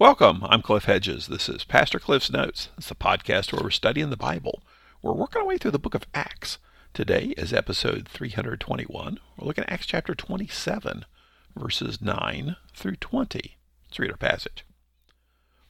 [0.00, 0.46] Welcome.
[0.48, 1.26] I'm Cliff Hedges.
[1.26, 2.70] This is Pastor Cliff's Notes.
[2.78, 4.62] It's the podcast where we're studying the Bible.
[5.02, 6.56] We're working our way through the book of Acts.
[6.94, 9.20] Today is episode 321.
[9.36, 11.04] We're looking at Acts chapter 27,
[11.54, 13.58] verses 9 through 20.
[13.84, 14.64] Let's read our passage.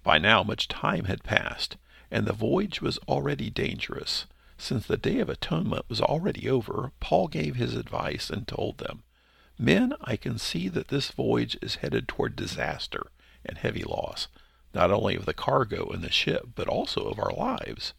[0.05, 1.77] By now, much time had passed,
[2.09, 4.27] and the voyage was already dangerous.
[4.57, 9.03] Since the Day of Atonement was already over, Paul gave his advice and told them,
[9.59, 13.09] Men, I can see that this voyage is headed toward disaster
[13.45, 14.29] and heavy loss,
[14.75, 17.95] not only of the cargo and the ship, but also of our lives.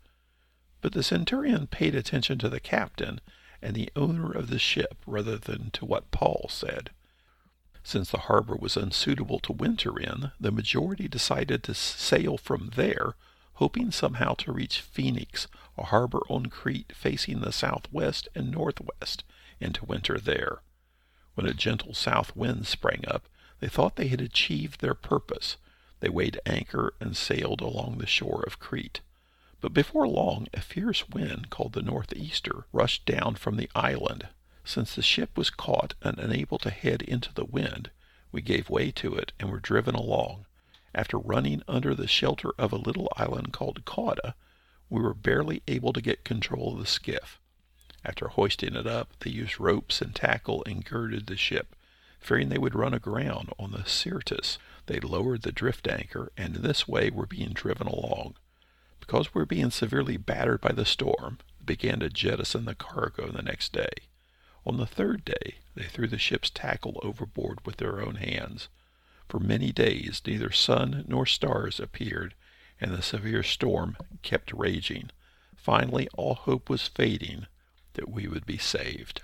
[0.82, 3.22] But the centurion paid attention to the captain
[3.62, 6.90] and the owner of the ship rather than to what Paul said.
[7.84, 13.16] Since the harbor was unsuitable to winter in, the majority decided to sail from there,
[13.54, 19.24] hoping somehow to reach Phoenix, a harbor on Crete facing the southwest and northwest,
[19.60, 20.62] and to winter there.
[21.34, 23.28] When a gentle south wind sprang up,
[23.62, 25.56] they thought they had achieved their purpose.
[26.02, 29.02] They weighed anchor and sailed along the shore of Crete.
[29.62, 34.28] But before long a fierce wind called the northeaster rushed down from the island.
[34.66, 37.92] Since the ship was caught and unable to head into the wind,
[38.32, 40.48] we gave way to it and were driven along.
[40.96, 44.34] After running under the shelter of a little island called Cauda,
[44.90, 47.40] we were barely able to get control of the skiff.
[48.04, 51.76] After hoisting it up, they used ropes and tackle and girded the ship.
[52.22, 56.62] Fearing they would run aground on the Syrtis, they lowered the drift anchor, and in
[56.62, 58.36] this way were being driven along.
[59.00, 63.32] Because we were being severely battered by the storm, they began to jettison the cargo
[63.32, 63.90] the next day.
[64.66, 68.70] On the third day, they threw the ship's tackle overboard with their own hands.
[69.28, 72.36] For many days neither sun nor stars appeared,
[72.80, 75.10] and the severe storm kept raging.
[75.56, 77.48] Finally, all hope was fading
[77.94, 79.22] that we would be saved.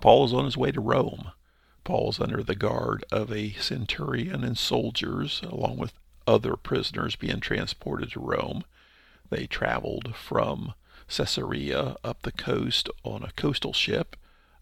[0.00, 1.32] Paul is on his way to Rome.
[1.84, 5.92] Paul is under the guard of a centurion and soldiers, along with
[6.26, 8.64] other prisoners being transported to Rome.
[9.30, 10.74] They traveled from
[11.08, 14.16] Caesarea up the coast on a coastal ship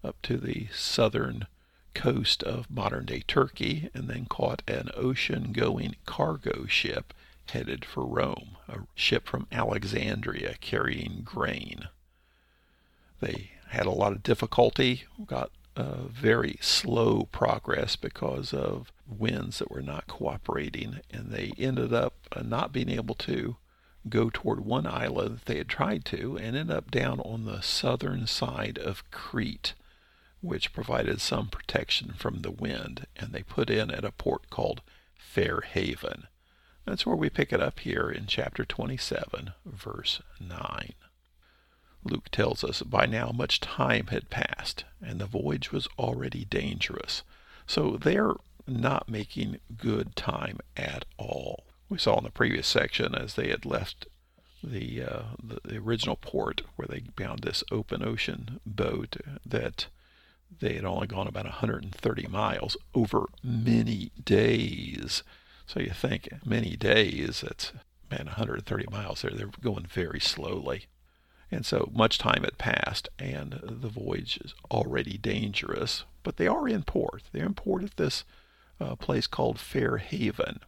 [0.04, 1.46] up to the southern
[1.94, 7.12] coast of modern day Turkey and then caught an ocean going cargo ship
[7.50, 11.88] headed for Rome, a ship from Alexandria carrying grain.
[13.20, 19.70] They had a lot of difficulty, got uh, very slow progress because of winds that
[19.70, 23.56] were not cooperating, and they ended up uh, not being able to
[24.08, 27.60] go toward one island that they had tried to, and ended up down on the
[27.60, 29.74] southern side of Crete,
[30.40, 34.80] which provided some protection from the wind, and they put in at a port called
[35.16, 36.26] Fair Haven.
[36.84, 40.94] That's where we pick it up here in chapter 27, verse 9.
[42.06, 47.22] Luke tells us by now much time had passed, and the voyage was already dangerous.
[47.66, 48.34] So they're
[48.66, 51.64] not making good time at all.
[51.88, 54.06] We saw in the previous section as they had left
[54.62, 59.86] the, uh, the, the original port where they found this open ocean boat that
[60.60, 65.22] they had only gone about 130 miles over many days.
[65.66, 67.72] So you think many days, that's
[68.10, 69.32] man 130 miles there.
[69.32, 70.86] They're going very slowly.
[71.50, 76.04] And so much time had passed, and the voyage is already dangerous.
[76.22, 77.22] But they are in port.
[77.32, 78.24] They're in port at this
[78.80, 80.60] uh, place called Fair Haven.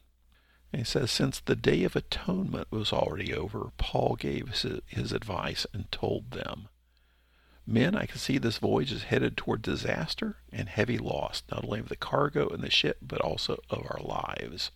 [0.72, 5.12] And he says, since the Day of Atonement was already over, Paul gave his, his
[5.12, 6.68] advice and told them,
[7.66, 11.80] Men, I can see this voyage is headed toward disaster and heavy loss, not only
[11.80, 14.70] of the cargo and the ship, but also of our lives.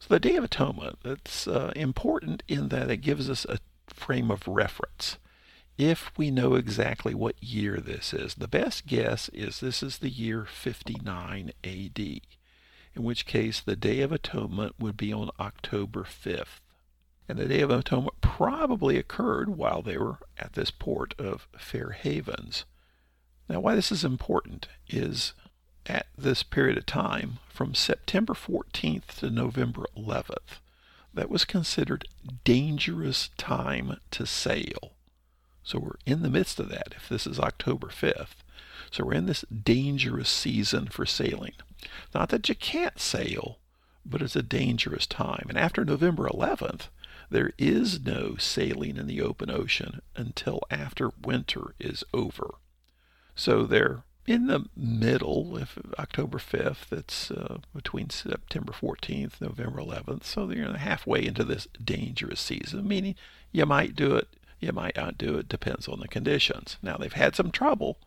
[0.00, 4.30] So the Day of Atonement, that's uh, important in that it gives us a frame
[4.30, 5.18] of reference
[5.78, 8.34] if we know exactly what year this is.
[8.34, 14.00] The best guess is this is the year 59 AD, in which case the Day
[14.00, 16.60] of Atonement would be on October 5th.
[17.28, 21.90] And the Day of Atonement probably occurred while they were at this port of Fair
[21.90, 22.64] Havens.
[23.48, 25.32] Now, why this is important is
[25.86, 30.60] at this period of time, from September 14th to November 11th,
[31.14, 32.06] that was considered
[32.44, 34.92] dangerous time to sail.
[35.62, 38.42] So we're in the midst of that if this is October 5th.
[38.90, 41.54] So we're in this dangerous season for sailing.
[42.14, 43.58] Not that you can't sail,
[44.04, 45.46] but it's a dangerous time.
[45.48, 46.88] And after November 11th,
[47.30, 52.56] there is no sailing in the open ocean until after winter is over.
[53.34, 60.24] So they're in the middle, if October 5th, it's uh, between September 14th, November 11th.
[60.24, 63.14] So they're halfway into this dangerous season, meaning
[63.50, 64.28] you might do it
[64.62, 65.48] you might not do it.
[65.48, 66.76] Depends on the conditions.
[66.82, 67.98] Now, they've had some trouble.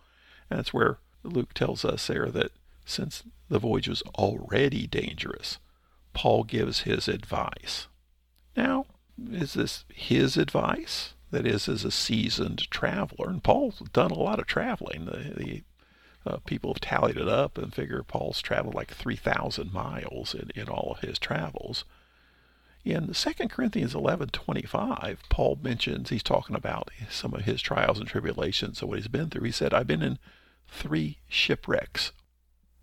[0.49, 2.51] And that's where Luke tells us there that
[2.85, 5.59] since the voyage was already dangerous,
[6.13, 7.87] Paul gives his advice.
[8.55, 8.85] Now,
[9.31, 11.13] is this his advice?
[11.31, 13.29] That is, as a seasoned traveler.
[13.29, 15.05] And Paul's done a lot of traveling.
[15.05, 15.63] The, the
[16.25, 20.69] uh, people have tallied it up and figure Paul's traveled like 3,000 miles in, in
[20.69, 21.83] all of his travels.
[22.85, 28.79] In 2 Corinthians 11:25, Paul mentions he's talking about some of his trials and tribulations
[28.79, 29.45] of what he's been through.
[29.45, 30.19] He said, "I've been in
[30.67, 32.11] three shipwrecks."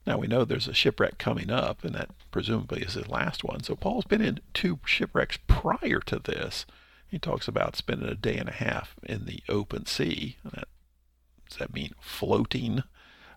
[0.04, 3.62] Now we know there's a shipwreck coming up, and that presumably is his last one.
[3.62, 6.66] So Paul's been in two shipwrecks prior to this.
[7.06, 10.36] He talks about spending a day and a half in the open sea.
[10.42, 10.66] That,
[11.48, 12.82] does that mean floating,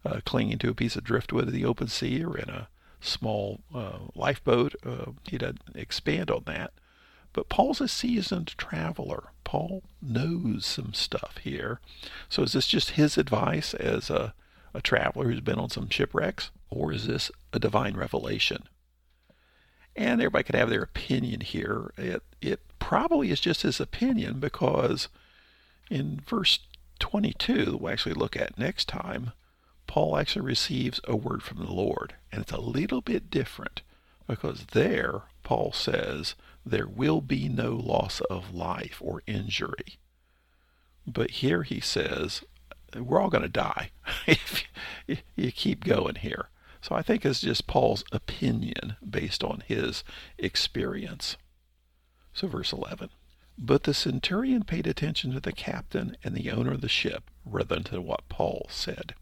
[0.04, 2.70] uh, clinging to a piece of driftwood in the open sea, or in a
[3.06, 4.76] small uh, lifeboat?
[4.86, 6.74] Uh, he doesn't expand on that.
[7.34, 9.32] But Paul's a seasoned traveler.
[9.44, 11.80] Paul knows some stuff here.
[12.30, 14.34] So is this just his advice as a
[14.76, 18.68] a traveler who's been on some shipwrecks, or is this a divine revelation?
[19.96, 21.94] And everybody could have their opinion here.
[21.98, 25.08] It, it probably is just his opinion because
[25.90, 26.60] in verse
[27.00, 29.32] 22, we'll actually look at next time,
[29.88, 32.16] Paul actually receives a word from the Lord.
[32.32, 33.82] And it's a little bit different
[34.28, 36.36] because there, Paul says,
[36.66, 40.00] there will be no loss of life or injury.
[41.06, 42.44] But here he says,
[42.96, 43.92] we're all going to die
[44.28, 44.64] if
[45.36, 46.50] you keep going here.
[46.82, 50.04] So I think it's just Paul's opinion based on his
[50.38, 51.38] experience.
[52.34, 53.10] So, verse 11.
[53.58, 57.76] But the centurion paid attention to the captain and the owner of the ship rather
[57.76, 59.16] than to what Paul said.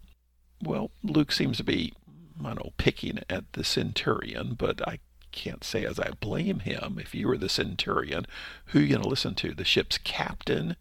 [0.64, 1.94] Well, Luke seems to be,
[2.40, 5.00] I don't know, picking at the centurion, but I
[5.32, 6.98] can't say as I blame him.
[7.00, 8.26] If you were the centurion,
[8.68, 9.54] who are you going to listen to?
[9.54, 10.76] The ship's captain?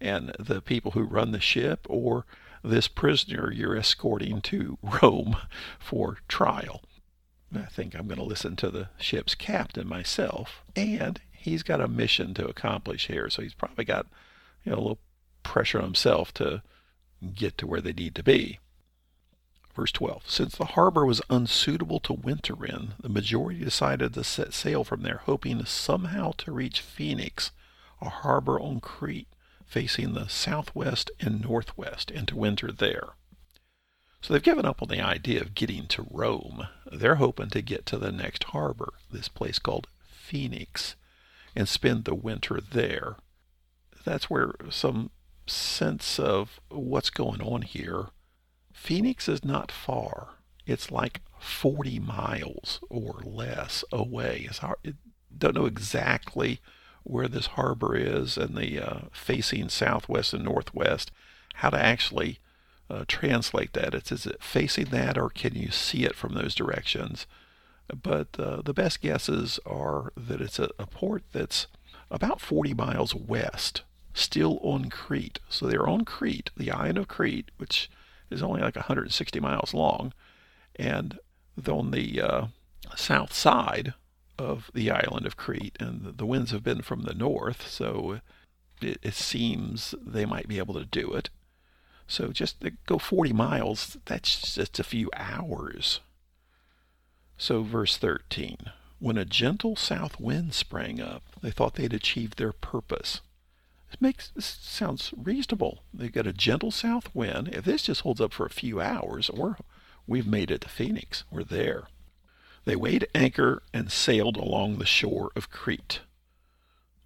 [0.00, 2.24] and the people who run the ship or
[2.62, 5.36] this prisoner you're escorting to Rome
[5.78, 6.82] for trial.
[7.54, 11.88] I think I'm going to listen to the ship's captain myself, and he's got a
[11.88, 14.06] mission to accomplish here, so he's probably got
[14.64, 14.98] you know a little
[15.42, 16.62] pressure on himself to
[17.34, 18.58] get to where they need to be.
[19.76, 24.54] Verse 12 Since the harbor was unsuitable to winter in, the majority decided to set
[24.54, 27.50] sail from there, hoping somehow to reach Phoenix,
[28.00, 29.28] a harbor on Crete
[29.66, 33.10] facing the southwest and northwest and to winter there.
[34.22, 36.68] So they've given up on the idea of getting to Rome.
[36.90, 40.96] They're hoping to get to the next harbor, this place called Phoenix,
[41.54, 43.16] and spend the winter there.
[44.06, 45.10] That's where some
[45.46, 48.06] sense of what's going on here.
[48.86, 50.34] Phoenix is not far.
[50.64, 54.46] It's like 40 miles or less away.
[54.48, 54.76] It's hard,
[55.36, 56.60] don't know exactly
[57.02, 61.10] where this harbor is and the uh, facing southwest and northwest,
[61.54, 62.38] how to actually
[62.88, 63.92] uh, translate that.
[63.92, 67.26] It's is it facing that or can you see it from those directions?
[67.88, 71.66] But uh, the best guesses are that it's a, a port that's
[72.08, 73.82] about 40 miles west,
[74.14, 75.40] still on Crete.
[75.48, 77.90] So they're on Crete, the island of Crete, which
[78.30, 80.12] is only like 160 miles long,
[80.76, 81.18] and
[81.66, 82.46] on the uh,
[82.94, 83.94] south side
[84.38, 88.20] of the island of Crete, and the winds have been from the north, so
[88.82, 91.30] it, it seems they might be able to do it.
[92.06, 96.00] So just go 40 miles, that's just a few hours.
[97.38, 98.56] So, verse 13
[98.98, 103.20] When a gentle south wind sprang up, they thought they'd achieved their purpose.
[103.96, 105.82] This makes this sounds reasonable.
[105.94, 107.48] They've got a gentle south wind.
[107.54, 109.56] If this just holds up for a few hours, or
[110.06, 111.84] we've made it to Phoenix, we're there.
[112.66, 116.00] They weighed anchor and sailed along the shore of Crete.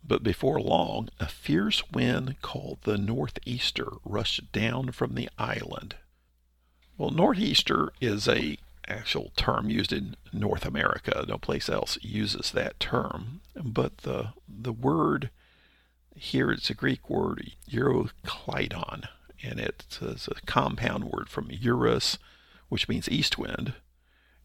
[0.02, 5.94] But before long, a fierce wind called the northeaster rushed down from the island.
[6.98, 11.24] Well, northeaster is a actual term used in North America.
[11.28, 13.42] No place else uses that term.
[13.54, 15.30] But the the word
[16.16, 19.08] here it's a Greek word euroclydon,
[19.42, 22.18] and it's a compound word from eurus,
[22.68, 23.74] which means east wind,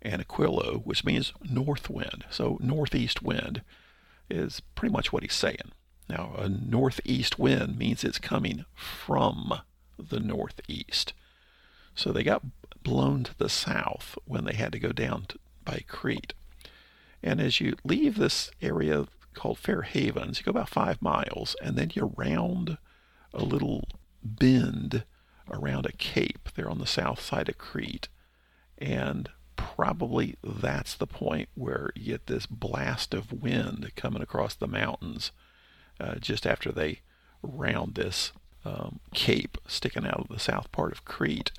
[0.02, 2.26] and aquilo, which means north wind.
[2.30, 3.62] So northeast wind
[4.30, 5.72] is pretty much what he's saying.
[6.08, 9.62] Now, a northeast wind means it's coming from
[9.98, 11.14] the northeast.
[11.96, 12.44] So they got
[12.84, 16.34] blown to the south when they had to go down to, by Crete.
[17.24, 21.76] And as you leave this area called Fair Havens, you go about five miles, and
[21.76, 22.78] then you round
[23.34, 23.88] a little
[24.24, 25.04] bend
[25.52, 28.08] around a cape there on the south side of Crete.
[28.78, 34.68] And probably that's the point where you get this blast of wind coming across the
[34.68, 35.32] mountains
[36.00, 37.02] uh, just after they
[37.42, 38.32] round this
[38.66, 41.52] um, cape sticking out of the south part of Crete.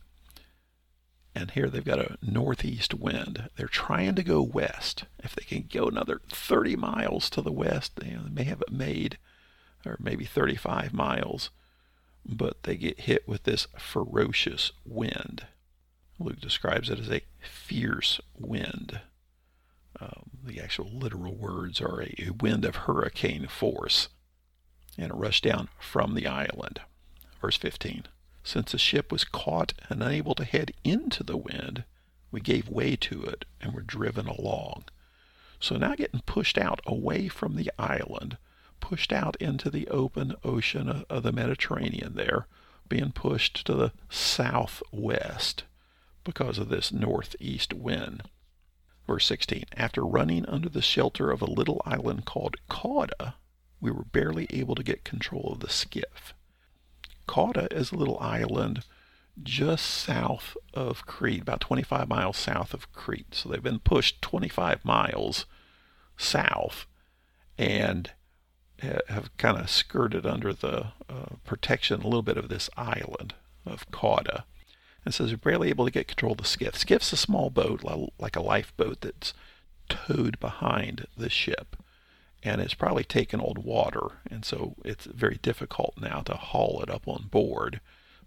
[1.36, 3.50] And here they've got a northeast wind.
[3.56, 5.04] They're trying to go west.
[5.22, 9.18] If they can go another 30 miles to the west, they may have it made,
[9.84, 11.50] or maybe 35 miles.
[12.24, 15.44] But they get hit with this ferocious wind.
[16.18, 19.02] Luke describes it as a fierce wind.
[20.00, 24.08] Um, the actual literal words are a, a wind of hurricane force.
[24.96, 26.80] And it rushed down from the island.
[27.42, 28.04] Verse 15
[28.46, 31.82] Since the ship was caught and unable to head into the wind,
[32.30, 34.84] we gave way to it and were driven along.
[35.58, 38.38] So now getting pushed out away from the island,
[38.78, 42.46] pushed out into the open ocean of the Mediterranean there,
[42.88, 45.64] being pushed to the southwest
[46.22, 48.22] because of this northeast wind.
[49.08, 53.34] Verse 16 After running under the shelter of a little island called Cauda,
[53.80, 56.32] we were barely able to get control of the skiff.
[57.26, 58.84] Cauda is a little island
[59.42, 63.34] just south of Crete, about 25 miles south of Crete.
[63.34, 65.46] So they've been pushed 25 miles
[66.16, 66.86] south
[67.58, 68.10] and
[68.80, 73.90] have kind of skirted under the uh, protection a little bit of this island of
[73.90, 74.44] Cauda.
[75.04, 76.76] And says we're barely able to get control of the skiff.
[76.76, 77.82] Skiff's a small boat,
[78.18, 79.34] like a lifeboat that's
[79.88, 81.76] towed behind the ship.
[82.46, 84.20] And it's probably taken old water.
[84.30, 87.80] And so it's very difficult now to haul it up on board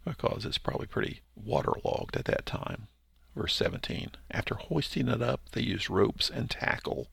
[0.04, 2.88] because it's probably pretty waterlogged at that time.
[3.34, 7.08] Verse 17 After hoisting it up, they used ropes and tackle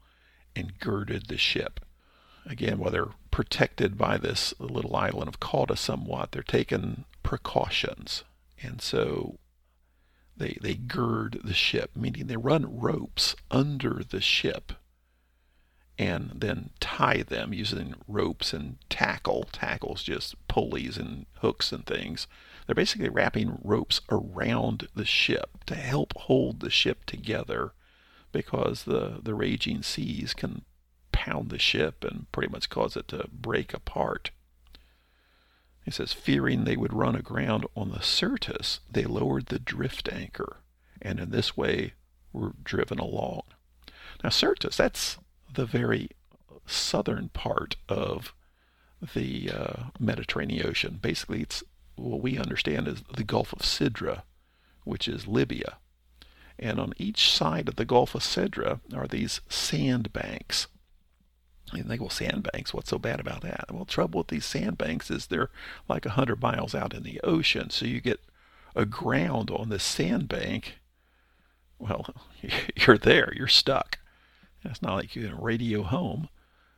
[0.57, 1.79] and girded the ship.
[2.45, 8.25] Again, while they're protected by this little island of Cauda somewhat, they're taking precautions.
[8.61, 9.39] And so
[10.37, 14.73] they, they gird the ship, meaning they run ropes under the ship
[15.99, 19.49] and then tie them using ropes and tackle.
[19.53, 22.27] Tackles just pulleys and hooks and things.
[22.67, 27.73] They're basically wrapping ropes around the ship to help hold the ship together
[28.33, 30.63] because the, the raging seas can
[31.13, 34.31] pound the ship and pretty much cause it to break apart.
[35.85, 40.59] He says, fearing they would run aground on the Syrtis, they lowered the drift anchor,
[41.01, 41.95] and in this way
[42.33, 43.43] were driven along.
[44.23, 45.17] Now, Syrtis, that's
[45.57, 46.11] the very
[46.67, 48.33] southern part of
[49.15, 50.99] the uh, Mediterranean Ocean.
[51.03, 51.63] Basically, it's
[51.97, 54.23] what we understand as the Gulf of Sidra,
[54.85, 55.79] which is Libya.
[56.59, 60.69] And on each side of the Gulf of Sidra are these sandbanks
[61.75, 63.67] you think, well, sandbanks, what's so bad about that?
[63.73, 65.51] Well, trouble with these sandbanks is they're
[65.89, 67.71] like 100 miles out in the ocean.
[67.71, 68.21] So you get
[68.75, 70.79] aground on this sandbank.
[71.79, 72.15] Well,
[72.77, 73.99] you're there, you're stuck.
[74.71, 76.29] It's not like you can radio home.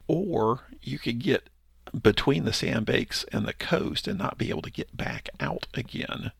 [0.07, 1.49] Or you could get
[2.03, 6.33] between the sandbanks and the coast and not be able to get back out again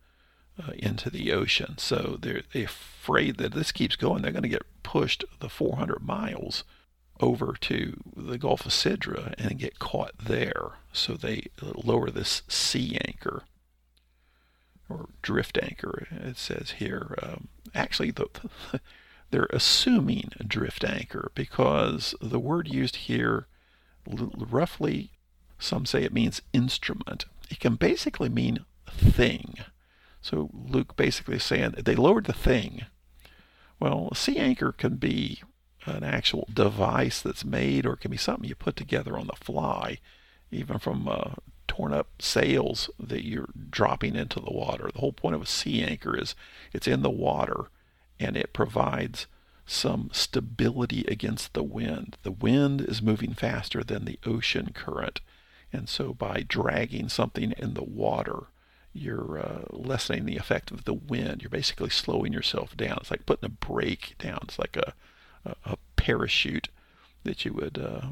[0.61, 1.77] uh, into the ocean.
[1.79, 4.23] So they're, they're afraid that this keeps going.
[4.23, 6.65] They're going to get pushed the 400 miles
[7.21, 10.73] over to the Gulf of Sidra and get caught there.
[10.93, 13.43] So they lower this sea anchor
[14.89, 17.19] or drift anchor, it says here.
[17.23, 18.27] Um, actually, the,
[19.31, 23.47] they're assuming a drift anchor because the word used here
[24.07, 25.11] roughly,
[25.59, 27.27] some say it means instrument.
[27.51, 29.57] It can basically mean thing.
[30.21, 32.87] So Luke basically is saying they lowered the thing.
[33.79, 35.43] Well, a sea anchor can be
[35.87, 39.37] an actual device that's made, or it can be something you put together on the
[39.37, 39.99] fly,
[40.51, 41.35] even from uh,
[41.67, 44.91] torn up sails that you're dropping into the water.
[44.93, 46.35] The whole point of a sea anchor is
[46.73, 47.71] it's in the water
[48.21, 49.27] and it provides
[49.67, 52.17] some stability against the wind.
[52.23, 55.21] The wind is moving faster than the ocean current.
[55.73, 58.45] And so by dragging something in the water,
[58.95, 61.43] you're uh, lessening the effect of the wind.
[61.43, 62.99] You're basically slowing yourself down.
[63.01, 64.41] It's like putting a brake down.
[64.45, 64.95] It's like a
[65.65, 66.69] a, parachute
[67.25, 68.07] that you would uh,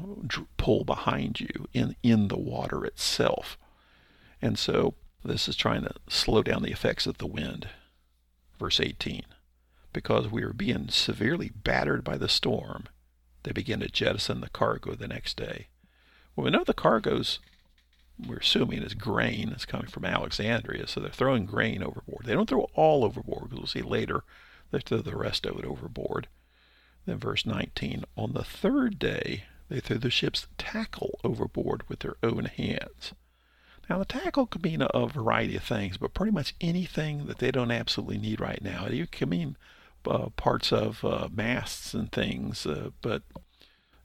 [0.57, 3.57] pull behind you in, in the water itself.
[4.41, 7.69] And so this is trying to slow down the effects of the wind.
[8.59, 9.23] Verse 18
[9.97, 12.83] Because we were being severely battered by the storm,
[13.41, 15.69] they began to jettison the cargo the next day.
[16.35, 17.39] Well, we know the cargo's,
[18.23, 19.49] we're assuming, is grain.
[19.49, 22.27] It's coming from Alexandria, so they're throwing grain overboard.
[22.27, 24.23] They don't throw all overboard, because we'll see later
[24.69, 26.27] they throw the rest of it overboard.
[27.07, 32.17] Then verse 19, on the third day they threw the ship's tackle overboard with their
[32.21, 33.13] own hands.
[33.89, 37.49] Now the tackle could mean a, variety of things, but pretty much anything that they
[37.49, 38.85] don't absolutely need right now.
[38.85, 39.57] It can mean
[40.05, 43.23] uh, parts of uh, masts and things, uh, but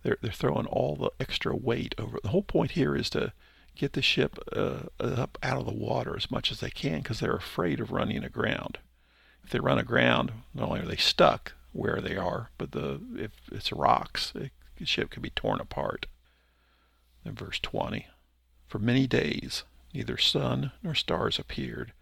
[0.03, 2.19] they're they're throwing all the extra weight over.
[2.23, 3.33] The whole point here is to
[3.75, 7.21] get the ship uh, up out of the water as much as they can because
[7.21, 8.79] they're afraid of running aground.
[9.45, 13.31] if they run aground, not only are they stuck where they are, but the if
[13.51, 16.07] it's rocks, it, the ship could be torn apart.
[17.25, 18.07] Verse 20,
[18.67, 19.63] for many days
[19.95, 21.93] neither sun nor stars appeared,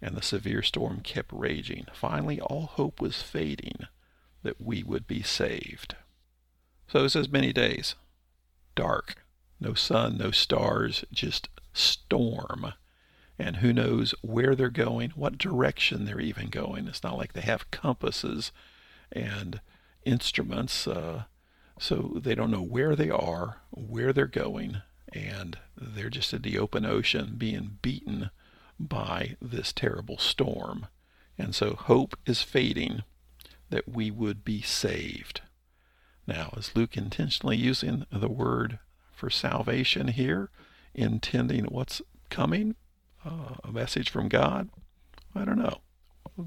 [0.00, 1.86] and the severe storm kept raging.
[1.92, 3.86] Finally, all hope was fading
[4.42, 5.96] that we would be saved.
[6.88, 7.94] So it says many days.
[8.74, 9.24] Dark.
[9.58, 12.74] No sun, no stars, just storm.
[13.38, 16.86] And who knows where they're going, what direction they're even going.
[16.86, 18.52] It's not like they have compasses
[19.12, 19.60] and
[20.04, 21.24] instruments, uh,
[21.78, 26.58] so they don't know where they are, where they're going, and they're just in the
[26.58, 28.30] open ocean being beaten
[28.78, 30.86] by this terrible storm.
[31.38, 33.02] And so hope is fading
[33.70, 35.42] that we would be saved.
[36.26, 38.78] Now, is Luke intentionally using the word
[39.12, 40.50] for salvation here,
[40.94, 42.74] intending what's coming?
[43.24, 44.68] Uh, a message from God?
[45.34, 45.80] I don't know.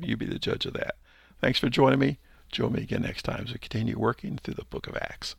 [0.01, 0.95] You be the judge of that.
[1.41, 2.19] Thanks for joining me.
[2.51, 5.35] Join me again next time as we continue working through the book of Acts.